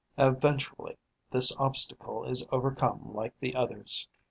[0.17, 0.97] Eventually,
[1.29, 4.07] this obstacle is overcome like the others.